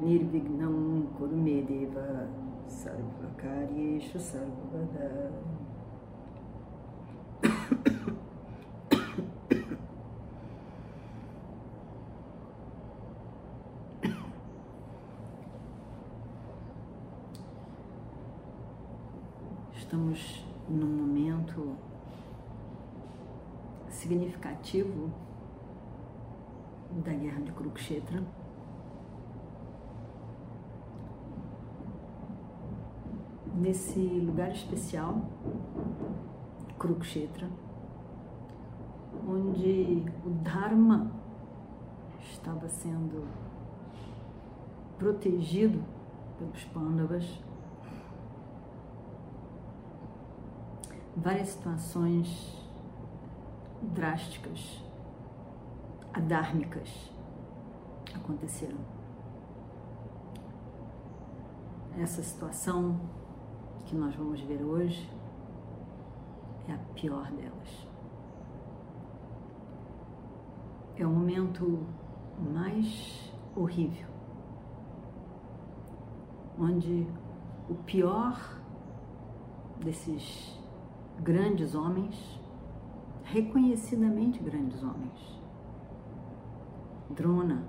Nirvignam 0.00 1.08
Kurumedeva 1.18 2.28
Sarvakaryeshu 2.68 4.16
Sarvada 4.16 5.32
Estamos 19.76 20.44
num 20.68 20.86
momento 20.86 21.74
significativo 23.88 25.10
da 27.04 27.12
guerra 27.12 27.40
de 27.40 27.50
Kurukshetra. 27.50 28.37
Nesse 33.58 33.98
lugar 33.98 34.52
especial, 34.52 35.20
Kurukshetra, 36.78 37.50
onde 39.28 40.04
o 40.24 40.30
Dharma 40.30 41.10
estava 42.20 42.68
sendo 42.68 43.26
protegido 44.96 45.82
pelos 46.38 46.64
Pandavas, 46.66 47.42
várias 51.16 51.48
situações 51.48 52.64
drásticas, 53.82 54.80
adármicas 56.12 57.10
aconteceram. 58.14 58.78
Essa 61.98 62.22
situação 62.22 63.00
que 63.88 63.96
nós 63.96 64.14
vamos 64.14 64.38
ver 64.42 64.62
hoje 64.62 65.10
é 66.68 66.74
a 66.74 66.78
pior 66.94 67.30
delas. 67.32 67.88
É 70.94 71.06
o 71.06 71.10
momento 71.10 71.86
mais 72.52 73.32
horrível, 73.56 74.08
onde 76.58 77.06
o 77.70 77.74
pior 77.74 78.60
desses 79.82 80.60
grandes 81.22 81.74
homens, 81.74 82.38
reconhecidamente 83.24 84.38
grandes 84.40 84.82
homens. 84.82 85.40
Drona, 87.08 87.66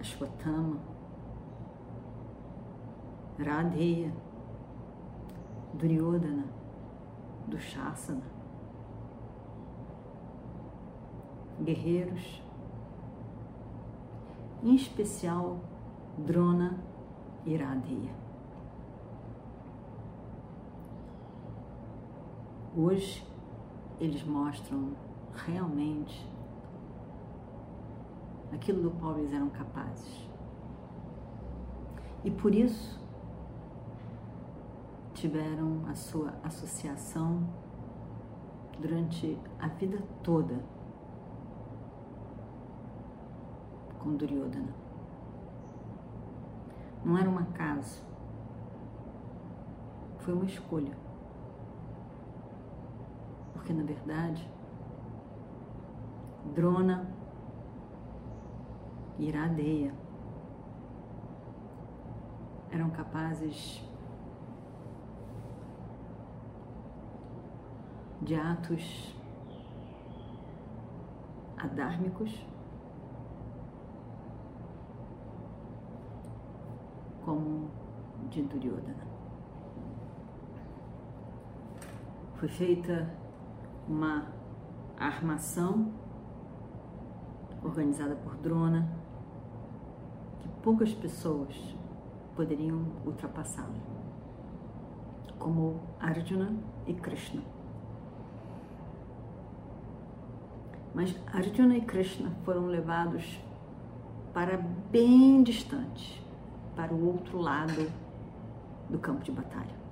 Ashwatthama, 0.00 0.93
Radheya, 3.38 4.12
Duryodhana, 5.74 6.44
Dushasana, 7.48 8.22
guerreiros, 11.60 12.42
em 14.62 14.76
especial 14.76 15.58
Drona 16.18 16.78
e 17.44 17.56
Radheya. 17.56 18.14
Hoje 22.76 23.26
eles 24.00 24.24
mostram 24.24 24.96
realmente 25.34 26.28
aquilo 28.52 28.82
do 28.82 28.90
qual 28.92 29.18
eles 29.18 29.32
eram 29.32 29.48
capazes. 29.50 30.28
E 32.24 32.30
por 32.30 32.54
isso 32.54 33.03
tiveram 35.24 35.80
a 35.88 35.94
sua 35.94 36.34
associação 36.42 37.48
durante 38.78 39.40
a 39.58 39.68
vida 39.68 39.98
toda 40.22 40.62
com 44.00 44.14
Duryodhana. 44.16 44.74
Não 47.02 47.16
era 47.16 47.30
um 47.30 47.38
acaso, 47.38 48.04
foi 50.18 50.34
uma 50.34 50.44
escolha 50.44 50.94
porque 53.54 53.72
na 53.72 53.82
verdade 53.82 54.46
Drona 56.54 57.08
e 59.18 59.28
Iradeia 59.28 59.94
eram 62.70 62.90
capazes 62.90 63.93
de 68.24 68.34
atos 68.34 69.14
adármicos 71.58 72.46
como 77.22 77.70
de 78.30 78.42
Duryodhana. 78.42 79.06
Foi 82.36 82.48
feita 82.48 83.14
uma 83.86 84.32
armação 84.98 85.92
organizada 87.62 88.16
por 88.16 88.36
Drona 88.36 88.88
que 90.40 90.48
poucas 90.62 90.94
pessoas 90.94 91.54
poderiam 92.34 92.86
ultrapassá-lo, 93.04 93.74
como 95.38 95.80
Arjuna 96.00 96.56
e 96.86 96.94
Krishna. 96.94 97.53
Mas 100.94 101.14
Arjuna 101.32 101.76
e 101.76 101.80
Krishna 101.80 102.30
foram 102.44 102.66
levados 102.66 103.38
para 104.32 104.56
bem 104.90 105.42
distante, 105.42 106.24
para 106.76 106.94
o 106.94 107.06
outro 107.06 107.38
lado 107.38 107.90
do 108.88 108.98
campo 108.98 109.24
de 109.24 109.32
batalha. 109.32 109.84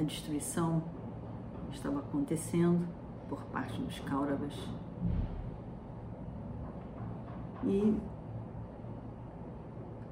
a 0.00 0.02
destruição 0.02 0.82
estava 1.70 1.98
acontecendo 1.98 2.88
por 3.28 3.42
parte 3.44 3.80
dos 3.80 4.00
Kauravas. 4.00 4.54
E 7.64 8.00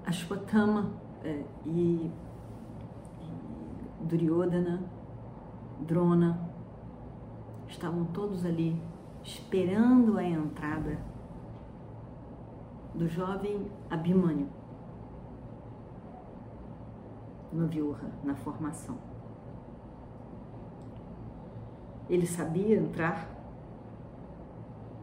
Ashwatthama 0.04 0.90
é, 1.24 1.42
e, 1.64 1.70
e 1.70 2.12
Duryodhana, 4.00 4.82
Drona, 5.80 6.38
estavam 7.68 8.04
todos 8.06 8.44
ali 8.44 8.80
esperando 9.22 10.18
a 10.18 10.24
entrada 10.24 10.98
do 12.94 13.08
jovem 13.08 13.70
Abhimanyu 13.90 14.48
no 17.52 17.66
Vyuha, 17.66 18.10
na 18.22 18.34
formação. 18.34 18.98
Ele 22.08 22.26
sabia 22.26 22.76
entrar, 22.76 23.28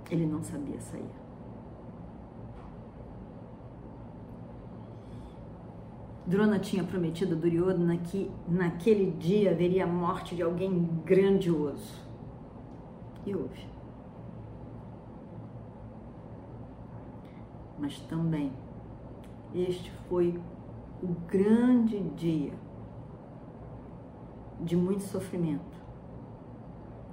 ele 0.10 0.26
não 0.26 0.44
sabia 0.44 0.80
sair. 0.80 1.25
Drona 6.28 6.58
tinha 6.58 6.84
prometido 6.84 7.36
a 7.36 7.38
Duryodhana 7.38 7.98
que 7.98 8.32
naquele 8.48 9.12
dia 9.12 9.52
haveria 9.52 9.84
a 9.84 9.88
morte 9.88 10.36
de 10.36 10.42
alguém 10.42 10.90
grandioso. 11.06 12.04
E 13.26 13.36
houve. 13.36 13.68
Mas 17.78 18.00
também 18.02 18.52
este 19.54 19.92
foi 20.10 20.40
o 21.04 21.08
grande 21.28 22.00
dia 22.16 22.54
de 24.60 24.76
muito 24.76 25.04
sofrimento 25.04 25.76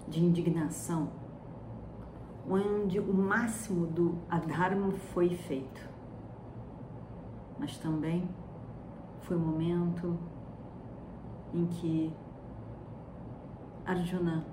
de 0.08 0.24
indignação 0.24 1.10
onde 2.48 2.98
o 2.98 3.14
máximo 3.14 3.86
do 3.86 4.18
adharma 4.28 4.92
foi 5.12 5.30
feito. 5.30 5.88
Mas 7.58 7.76
também 7.78 8.28
foi 9.32 9.36
o 9.36 9.40
momento 9.40 10.18
em 11.54 11.64
que 11.64 12.12
Arjuna 13.86 14.44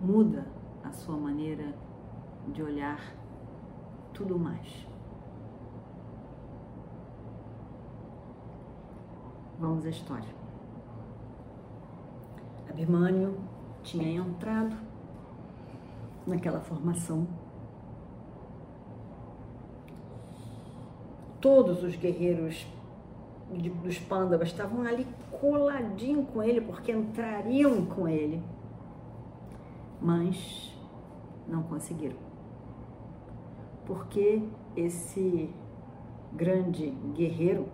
muda 0.00 0.46
a 0.82 0.90
sua 0.90 1.18
maneira 1.18 1.74
de 2.48 2.62
olhar 2.62 2.98
tudo 4.14 4.38
mais. 4.38 4.86
Vamos 9.58 9.84
à 9.84 9.90
história. 9.90 10.34
Abhimanyu 12.70 13.36
tinha 13.82 14.18
entrado 14.18 14.76
naquela 16.26 16.60
formação. 16.60 17.28
Todos 21.38 21.82
os 21.82 21.94
guerreiros 21.96 22.66
dos 23.52 23.98
Pandavas 23.98 24.48
estavam 24.48 24.82
ali 24.82 25.06
coladinho 25.40 26.24
com 26.26 26.42
ele, 26.42 26.60
porque 26.60 26.92
entrariam 26.92 27.84
com 27.84 28.08
ele, 28.08 28.42
mas 30.00 30.76
não 31.46 31.62
conseguiram. 31.62 32.16
Porque 33.84 34.42
esse 34.76 35.50
grande 36.32 36.90
guerreiro 37.14 37.68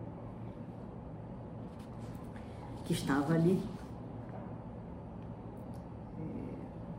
que 2.84 2.92
estava 2.92 3.34
ali 3.34 3.62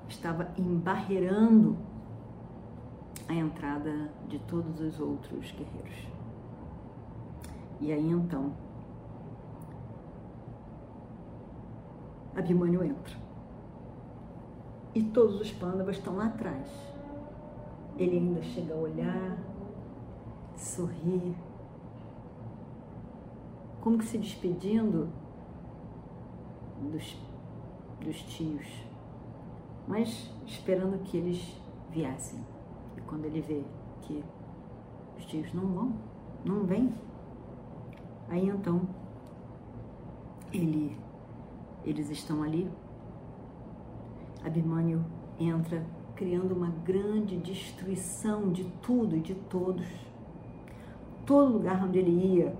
estava 0.08 0.50
embarreirando 0.58 1.78
a 3.28 3.34
entrada 3.34 4.12
de 4.28 4.40
todos 4.40 4.80
os 4.80 5.00
outros 5.00 5.52
guerreiros. 5.52 6.08
E 7.82 7.94
aí 7.94 8.10
então, 8.10 8.52
Abhimanyu 12.36 12.84
entra. 12.84 13.18
E 14.96 15.04
todos 15.04 15.40
os 15.40 15.52
pândavas 15.52 15.98
estão 15.98 16.16
lá 16.16 16.28
atrás. 16.28 16.68
Ele 17.98 18.18
ainda 18.18 18.42
chega 18.42 18.74
a 18.74 18.78
olhar, 18.78 19.38
sorrir, 20.56 21.36
como 23.81 23.98
que 23.98 24.06
se 24.06 24.18
despedindo 24.18 25.10
dos, 26.92 27.18
dos 28.02 28.22
tios 28.24 28.90
mas 29.90 30.32
esperando 30.46 31.04
que 31.04 31.18
eles 31.18 31.60
viessem. 31.90 32.40
E 32.96 33.02
quando 33.02 33.25
ele 33.25 33.42
vê 33.42 33.64
que 34.02 34.24
os 35.18 35.25
tios 35.25 35.52
não 35.52 35.66
vão, 35.66 35.94
não 36.46 36.64
vêm, 36.64 36.94
aí 38.30 38.48
então 38.48 38.82
ele, 40.54 40.96
eles 41.84 42.10
estão 42.10 42.44
ali, 42.44 42.70
Abimânio 44.44 45.06
entra 45.40 45.86
criando 46.16 46.54
uma 46.54 46.70
grande 46.70 47.38
destruição 47.38 48.52
de 48.52 48.66
tudo 48.81 49.16
e 49.16 49.22
de 49.22 49.36
todos. 49.36 49.86
Todo 51.26 51.54
lugar 51.54 51.84
onde 51.84 52.00
ele 52.00 52.38
ia, 52.38 52.56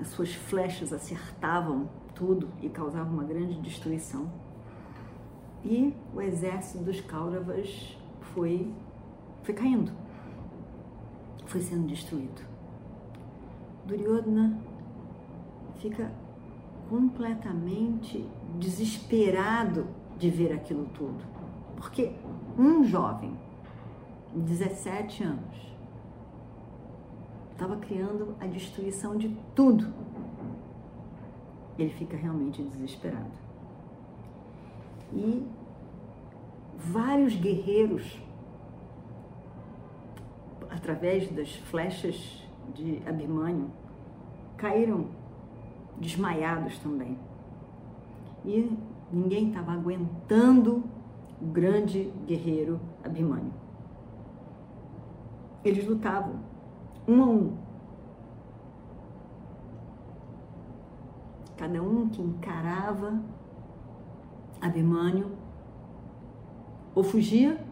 as 0.00 0.08
suas 0.08 0.32
flechas 0.34 0.92
acertavam 0.92 1.88
tudo 2.14 2.48
e 2.60 2.68
causavam 2.68 3.12
uma 3.12 3.24
grande 3.24 3.60
destruição 3.60 4.30
e 5.64 5.94
o 6.14 6.20
exército 6.20 6.84
dos 6.84 7.00
Kauravas 7.00 7.96
foi, 8.32 8.72
foi 9.42 9.54
caindo, 9.54 9.92
foi 11.46 11.60
sendo 11.60 11.86
destruído. 11.86 12.42
Duryodhana 13.86 14.58
fica 15.76 16.12
completamente 16.88 18.24
desesperado 18.58 19.86
de 20.18 20.30
ver 20.30 20.52
aquilo 20.52 20.86
tudo, 20.94 21.24
porque 21.76 22.12
um 22.58 22.84
jovem, 22.84 23.36
17 24.34 25.22
anos, 25.22 25.68
estava 27.52 27.76
criando 27.76 28.36
a 28.40 28.46
destruição 28.46 29.16
de 29.16 29.36
tudo. 29.54 29.92
Ele 31.78 31.90
fica 31.90 32.16
realmente 32.16 32.62
desesperado. 32.62 33.30
E 35.12 35.46
vários 36.76 37.34
guerreiros, 37.34 38.20
através 40.70 41.30
das 41.30 41.54
flechas 41.54 42.44
de 42.74 43.02
Abhimanyu, 43.06 43.70
caíram 44.56 45.06
desmaiados 45.96 46.78
também. 46.78 47.18
E 48.44 48.70
ninguém 49.12 49.48
estava 49.48 49.72
aguentando 49.72 50.84
o 51.40 51.46
grande 51.46 52.12
guerreiro 52.26 52.80
Abhimanyu. 53.04 53.52
Eles 55.64 55.86
lutavam 55.86 56.36
um 57.06 57.22
a 57.22 57.26
um. 57.26 57.56
Cada 61.56 61.82
um 61.82 62.08
que 62.08 62.22
encarava 62.22 63.20
Abhimanyu 64.60 65.32
ou 66.94 67.02
fugia 67.02 67.64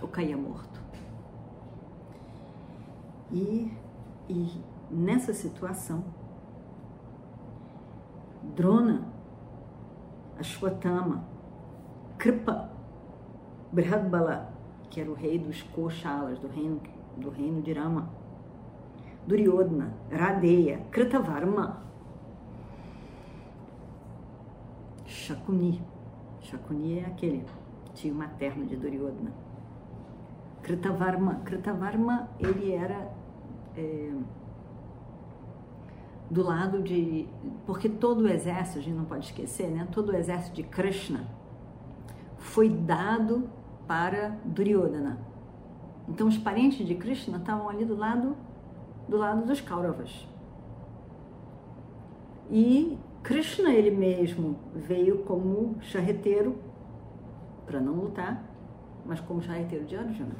ou 0.00 0.08
caía 0.08 0.36
morto. 0.36 0.80
E, 3.30 3.72
e 4.28 4.60
nessa 4.90 5.32
situação, 5.32 6.04
Drona, 8.54 9.02
Ashwatthama, 10.38 11.24
Kripa, 12.18 12.70
Brihadbala, 13.72 14.52
que 14.90 15.00
era 15.00 15.10
o 15.10 15.14
rei 15.14 15.38
dos 15.38 15.62
Koshalas, 15.62 16.38
do 16.38 16.48
reino, 16.48 16.80
do 17.16 17.30
reino 17.30 17.62
de 17.62 17.72
Rama, 17.72 18.10
Duryodhana, 19.26 19.94
Radeya, 20.10 20.78
Kritavarma, 20.90 21.82
Shakuni. 25.06 25.80
Shakuni 26.40 26.98
é 26.98 27.06
aquele 27.06 27.44
tio 27.94 28.14
materno 28.14 28.66
de 28.66 28.76
Duryodhana. 28.76 29.32
Kritavarma, 30.62 31.36
Kritavarma 31.44 32.28
ele 32.38 32.72
era 32.72 33.10
é, 33.76 34.12
do 36.32 36.42
lado 36.42 36.82
de. 36.82 37.28
Porque 37.66 37.90
todo 37.90 38.22
o 38.22 38.28
exército, 38.28 38.78
a 38.78 38.82
gente 38.82 38.96
não 38.96 39.04
pode 39.04 39.26
esquecer, 39.26 39.68
né? 39.68 39.86
Todo 39.92 40.12
o 40.12 40.16
exército 40.16 40.56
de 40.56 40.62
Krishna 40.62 41.26
foi 42.38 42.70
dado 42.70 43.50
para 43.86 44.30
Duryodhana. 44.42 45.18
Então 46.08 46.26
os 46.26 46.38
parentes 46.38 46.86
de 46.86 46.94
Krishna 46.94 47.36
estavam 47.36 47.68
ali 47.68 47.84
do 47.84 47.94
lado 47.94 48.34
do 49.06 49.18
lado 49.18 49.46
dos 49.46 49.60
Kauravas. 49.60 50.26
E 52.50 52.98
Krishna 53.22 53.70
ele 53.70 53.90
mesmo 53.90 54.56
veio 54.74 55.18
como 55.24 55.76
charreteiro 55.82 56.56
para 57.66 57.78
não 57.78 57.92
lutar, 57.92 58.42
mas 59.04 59.20
como 59.20 59.42
charreteiro 59.42 59.84
de 59.84 59.96
Arjuna. 59.96 60.34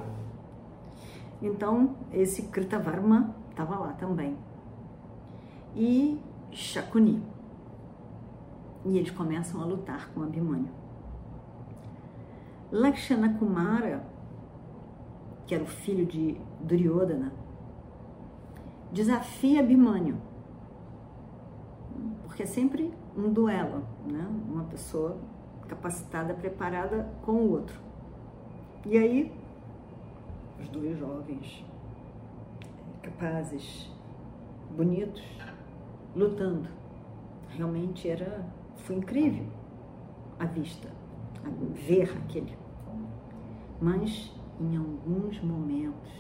Então, 1.43 1.97
esse 2.13 2.45
Kritavarma 2.45 3.35
estava 3.51 3.77
lá 3.77 3.93
também. 3.93 4.37
E 5.75 6.21
Shakuni. 6.51 7.23
E 8.85 8.99
eles 8.99 9.11
começam 9.11 9.61
a 9.63 9.65
lutar 9.65 10.11
com 10.13 10.23
Abhimanyu. 10.23 10.69
Lakshana 12.71 13.39
Kumara, 13.39 14.05
que 15.47 15.55
era 15.55 15.63
o 15.63 15.67
filho 15.67 16.05
de 16.05 16.37
Duryodhana, 16.61 17.33
desafia 18.91 19.61
Abhimanyu. 19.61 20.17
Porque 22.25 22.43
é 22.43 22.47
sempre 22.47 22.93
um 23.17 23.33
duelo, 23.33 23.85
né? 24.07 24.27
Uma 24.49 24.65
pessoa 24.65 25.19
capacitada, 25.69 26.35
preparada 26.35 27.09
com 27.23 27.33
o 27.33 27.51
outro. 27.51 27.79
E 28.85 28.99
aí, 28.99 29.33
os 30.61 30.69
dois 30.69 30.99
jovens, 30.99 31.65
capazes, 33.03 33.91
bonitos, 34.77 35.23
lutando. 36.15 36.69
Realmente 37.49 38.09
era, 38.09 38.47
foi 38.77 38.97
incrível 38.97 39.47
a 40.39 40.47
vista, 40.47 40.89
a 41.45 41.49
ver 41.87 42.11
aquele. 42.17 42.57
Mas 43.81 44.33
em 44.61 44.77
alguns 44.77 45.41
momentos, 45.43 46.11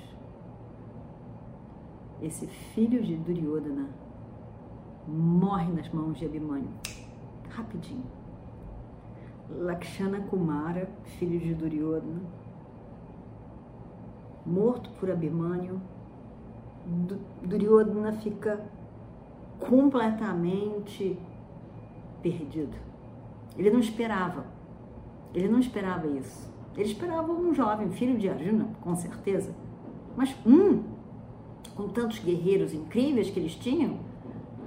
esse 2.20 2.46
filho 2.46 3.02
de 3.02 3.16
Duryodhana 3.16 3.88
morre 5.06 5.72
nas 5.72 5.88
mãos 5.90 6.18
de 6.18 6.24
Abhimanyu, 6.24 6.70
rapidinho 7.50 8.22
Lakshana 9.50 10.20
Kumara, 10.20 10.88
filho 11.18 11.38
de 11.38 11.54
Duryodhana, 11.54 12.22
morto 14.46 14.90
por 14.98 15.10
Abhimanyu, 15.10 15.80
Duryodhana 17.42 18.12
fica 18.14 18.64
completamente 19.68 21.18
perdido. 22.22 22.76
Ele 23.56 23.70
não 23.70 23.80
esperava. 23.80 24.46
Ele 25.34 25.48
não 25.48 25.58
esperava 25.58 26.06
isso. 26.06 26.52
Ele 26.76 26.88
esperava 26.88 27.30
um 27.32 27.54
jovem, 27.54 27.90
filho 27.90 28.18
de 28.18 28.28
Arjuna, 28.28 28.68
com 28.80 28.94
certeza. 28.94 29.54
Mas 30.16 30.34
um, 30.46 30.82
com 31.74 31.88
tantos 31.88 32.18
guerreiros 32.18 32.72
incríveis 32.72 33.30
que 33.30 33.38
eles 33.38 33.54
tinham, 33.54 33.98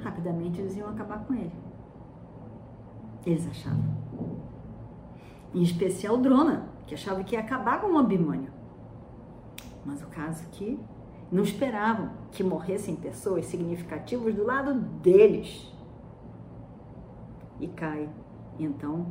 rapidamente 0.03 0.59
eles 0.59 0.75
iam 0.75 0.89
acabar 0.89 1.25
com 1.25 1.33
ele. 1.33 1.51
Eles 3.25 3.47
achavam. 3.47 3.95
Em 5.53 5.63
especial 5.63 6.17
Drona, 6.17 6.67
que 6.85 6.93
achava 6.93 7.23
que 7.23 7.35
ia 7.35 7.41
acabar 7.41 7.81
com 7.81 7.87
o 7.87 7.97
Abhimanyu. 7.97 8.51
Mas 9.83 10.01
o 10.01 10.07
caso 10.07 10.43
é 10.43 10.47
que 10.51 10.79
não 11.31 11.43
esperavam 11.43 12.11
que 12.31 12.43
morressem 12.43 12.95
pessoas 12.95 13.45
significativas 13.45 14.33
do 14.35 14.43
lado 14.43 14.73
deles. 14.73 15.71
E 17.59 17.67
cai, 17.67 18.09
então, 18.59 19.07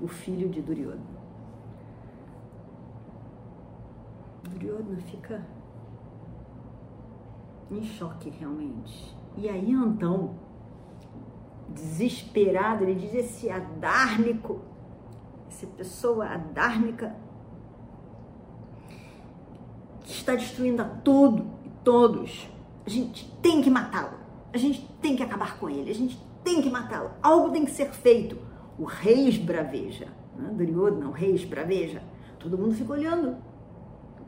o 0.00 0.08
filho 0.08 0.48
de 0.48 0.60
Duryodhana. 0.60 1.16
Duryodhana 4.44 5.00
fica 5.02 5.46
em 7.70 7.82
choque 7.82 8.30
realmente. 8.30 9.16
E 9.36 9.48
aí 9.48 9.70
então, 9.70 10.34
desesperado, 11.68 12.84
ele 12.84 12.94
diz: 12.94 13.14
esse 13.14 13.50
adármico, 13.50 14.60
essa 15.48 15.66
pessoa 15.66 16.26
adármica 16.26 17.14
que 20.06 20.12
está 20.12 20.36
destruindo 20.36 20.80
a 20.80 20.84
tudo 20.84 21.44
e 21.64 21.70
todos. 21.82 22.48
A 22.86 22.88
gente 22.88 23.28
tem 23.42 23.60
que 23.60 23.68
matá-lo. 23.68 24.16
A 24.54 24.56
gente 24.56 24.88
tem 25.02 25.16
que 25.16 25.22
acabar 25.22 25.58
com 25.58 25.68
ele. 25.68 25.90
A 25.90 25.94
gente 25.94 26.18
tem 26.44 26.62
que 26.62 26.70
matá-lo. 26.70 27.10
Algo 27.20 27.50
tem 27.50 27.64
que 27.64 27.72
ser 27.72 27.90
feito. 27.90 28.38
O 28.78 28.84
rei 28.84 29.28
esbraveja. 29.28 30.06
Né? 30.36 30.48
Duryodhana, 30.52 31.08
o 31.08 31.10
rei 31.10 31.34
esbraveja. 31.34 32.02
Todo 32.38 32.56
mundo 32.56 32.74
fica 32.74 32.92
olhando. 32.92 33.36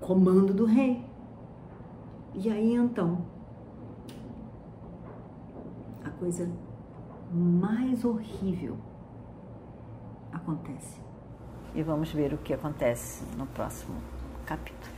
Comando 0.00 0.52
do 0.52 0.64
rei. 0.64 1.04
E 2.35 2.50
aí 2.50 2.75
então, 2.75 3.25
a 6.04 6.11
coisa 6.11 6.50
mais 7.32 8.04
horrível 8.04 8.76
acontece. 10.32 11.00
E 11.75 11.82
vamos 11.82 12.12
ver 12.12 12.35
o 12.35 12.38
que 12.38 12.52
acontece 12.52 13.25
no 13.37 13.47
próximo 13.47 13.97
capítulo. 14.44 14.98